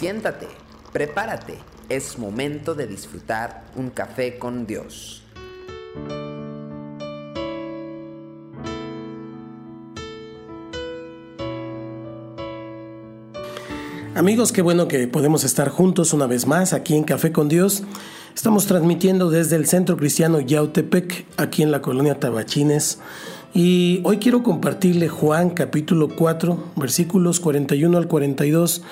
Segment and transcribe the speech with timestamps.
[0.00, 0.46] Siéntate,
[0.94, 1.58] prepárate,
[1.90, 5.22] es momento de disfrutar un café con Dios.
[14.14, 17.82] Amigos, qué bueno que podemos estar juntos una vez más aquí en Café con Dios.
[18.34, 23.00] Estamos transmitiendo desde el Centro Cristiano Yautepec, aquí en la colonia Tabachines.
[23.52, 28.82] Y hoy quiero compartirle Juan capítulo 4, versículos 41 al 42,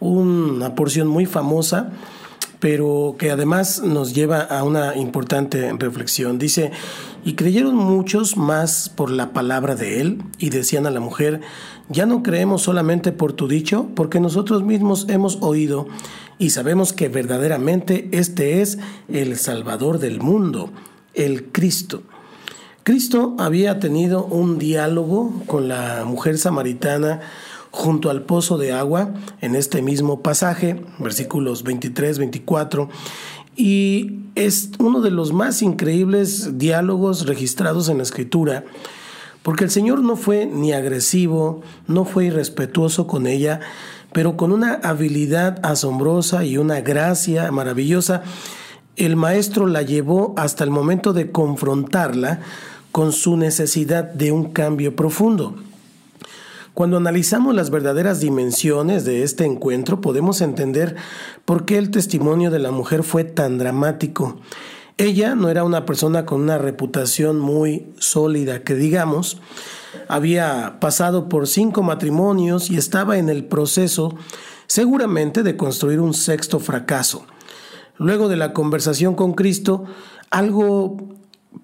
[0.00, 1.92] una porción muy famosa,
[2.60, 6.38] pero que además nos lleva a una importante reflexión.
[6.38, 6.72] Dice,
[7.24, 11.40] y creyeron muchos más por la palabra de él, y decían a la mujer,
[11.88, 15.86] ya no creemos solamente por tu dicho, porque nosotros mismos hemos oído
[16.38, 20.70] y sabemos que verdaderamente este es el Salvador del mundo,
[21.14, 22.02] el Cristo.
[22.82, 27.20] Cristo había tenido un diálogo con la mujer samaritana
[27.76, 29.10] junto al pozo de agua
[29.42, 32.88] en este mismo pasaje, versículos 23, 24,
[33.54, 38.64] y es uno de los más increíbles diálogos registrados en la escritura,
[39.42, 43.60] porque el Señor no fue ni agresivo, no fue irrespetuoso con ella,
[44.10, 48.22] pero con una habilidad asombrosa y una gracia maravillosa,
[48.96, 52.40] el Maestro la llevó hasta el momento de confrontarla
[52.90, 55.56] con su necesidad de un cambio profundo.
[56.76, 60.94] Cuando analizamos las verdaderas dimensiones de este encuentro, podemos entender
[61.46, 64.36] por qué el testimonio de la mujer fue tan dramático.
[64.98, 69.40] Ella no era una persona con una reputación muy sólida, que digamos,
[70.06, 74.14] había pasado por cinco matrimonios y estaba en el proceso
[74.66, 77.24] seguramente de construir un sexto fracaso.
[77.96, 79.84] Luego de la conversación con Cristo,
[80.28, 80.98] algo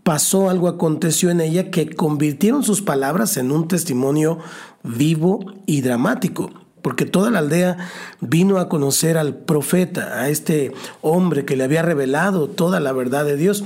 [0.02, 4.38] pasó, algo aconteció en ella que convirtieron sus palabras en un testimonio
[4.82, 6.50] vivo y dramático,
[6.82, 7.76] porque toda la aldea
[8.20, 13.24] vino a conocer al profeta, a este hombre que le había revelado toda la verdad
[13.24, 13.64] de Dios,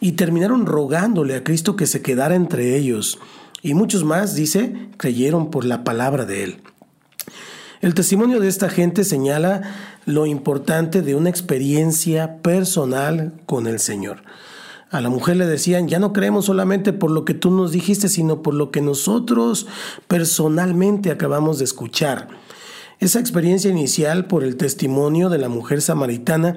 [0.00, 3.18] y terminaron rogándole a Cristo que se quedara entre ellos.
[3.62, 6.62] Y muchos más, dice, creyeron por la palabra de él.
[7.80, 9.62] El testimonio de esta gente señala
[10.04, 14.22] lo importante de una experiencia personal con el Señor.
[14.92, 18.10] A la mujer le decían, ya no creemos solamente por lo que tú nos dijiste,
[18.10, 19.66] sino por lo que nosotros
[20.06, 22.28] personalmente acabamos de escuchar.
[23.00, 26.56] Esa experiencia inicial por el testimonio de la mujer samaritana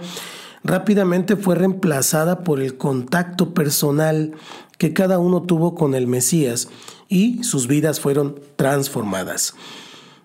[0.66, 4.34] rápidamente fue reemplazada por el contacto personal
[4.78, 6.68] que cada uno tuvo con el Mesías
[7.08, 9.56] y sus vidas fueron transformadas.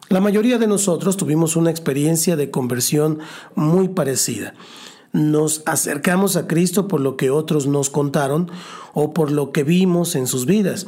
[0.08, 3.20] La mayoría de nosotros tuvimos una experiencia de conversión
[3.54, 4.54] muy parecida
[5.12, 8.50] nos acercamos a Cristo por lo que otros nos contaron
[8.94, 10.86] o por lo que vimos en sus vidas.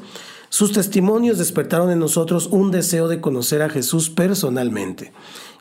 [0.49, 5.12] Sus testimonios despertaron en nosotros un deseo de conocer a Jesús personalmente.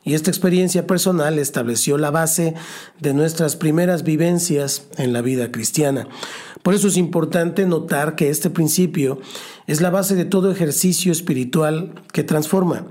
[0.04, 2.56] Y esta experiencia personal estableció la base
[3.00, 6.08] de nuestras primeras vivencias en la vida cristiana.
[6.64, 9.20] Por eso es importante notar que este principio
[9.68, 12.88] es la base de todo ejercicio espiritual que transforma.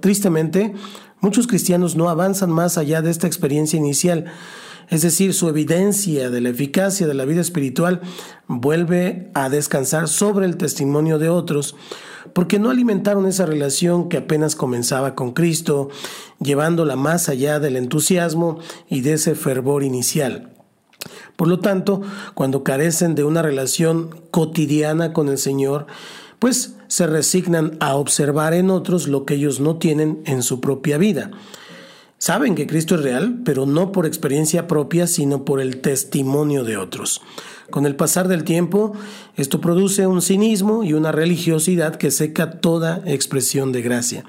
[0.00, 0.72] Tristemente,
[1.20, 4.26] muchos cristianos no avanzan más allá de esta experiencia inicial,
[4.88, 8.00] es decir, su evidencia de la eficacia de la vida espiritual
[8.48, 11.76] vuelve a descansar sobre el testimonio de otros,
[12.32, 15.88] porque no alimentaron esa relación que apenas comenzaba con Cristo,
[16.40, 20.52] llevándola más allá del entusiasmo y de ese fervor inicial.
[21.36, 22.02] Por lo tanto,
[22.34, 25.86] cuando carecen de una relación cotidiana con el Señor,
[26.38, 30.98] pues se resignan a observar en otros lo que ellos no tienen en su propia
[30.98, 31.30] vida.
[32.22, 36.76] Saben que Cristo es real, pero no por experiencia propia, sino por el testimonio de
[36.76, 37.20] otros.
[37.68, 38.92] Con el pasar del tiempo,
[39.36, 44.24] esto produce un cinismo y una religiosidad que seca toda expresión de gracia.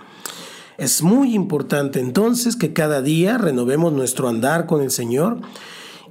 [0.79, 5.41] Es muy importante entonces que cada día renovemos nuestro andar con el Señor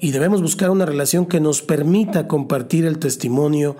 [0.03, 3.77] y debemos buscar una relación que nos permita compartir el testimonio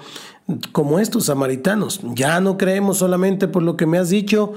[0.71, 2.01] como estos samaritanos.
[2.15, 4.53] Ya no creemos solamente por lo que me has dicho,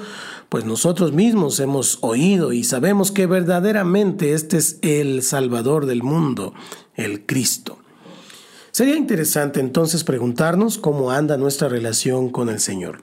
[0.49, 6.53] pues nosotros mismos hemos oído y sabemos que verdaderamente este es el Salvador del mundo,
[6.93, 7.79] el Cristo.
[8.69, 12.99] Sería interesante entonces preguntarnos cómo anda nuestra relación con el Señor.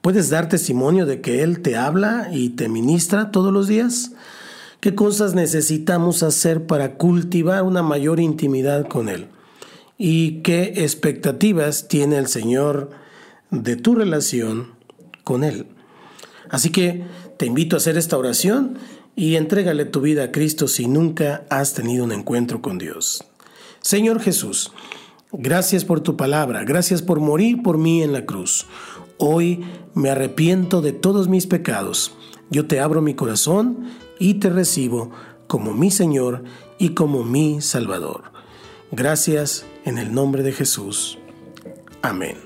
[0.00, 4.12] ¿Puedes dar testimonio de que Él te habla y te ministra todos los días?
[4.84, 9.28] ¿Qué cosas necesitamos hacer para cultivar una mayor intimidad con Él?
[9.96, 12.90] ¿Y qué expectativas tiene el Señor
[13.50, 14.74] de tu relación
[15.24, 15.68] con Él?
[16.50, 17.02] Así que
[17.38, 18.76] te invito a hacer esta oración
[19.16, 23.24] y entrégale tu vida a Cristo si nunca has tenido un encuentro con Dios.
[23.80, 24.70] Señor Jesús,
[25.36, 28.66] Gracias por tu palabra, gracias por morir por mí en la cruz.
[29.18, 32.12] Hoy me arrepiento de todos mis pecados.
[32.54, 33.78] Yo te abro mi corazón
[34.20, 35.10] y te recibo
[35.48, 36.44] como mi Señor
[36.78, 38.30] y como mi Salvador.
[38.92, 41.18] Gracias en el nombre de Jesús.
[42.00, 42.36] Amén.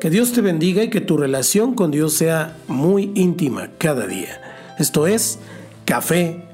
[0.00, 4.74] Que Dios te bendiga y que tu relación con Dios sea muy íntima cada día.
[4.80, 5.38] Esto es
[5.84, 6.44] Café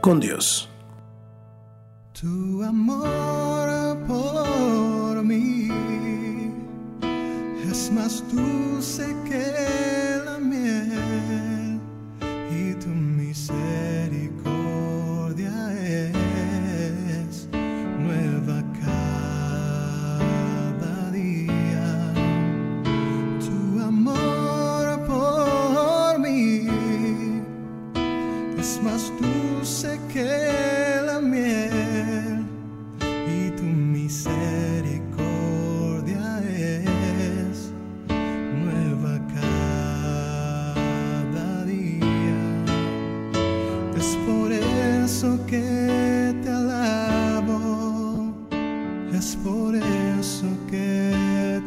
[0.00, 0.70] con Dios.
[2.18, 5.68] Tu amor por mí
[7.70, 9.91] es más dulce que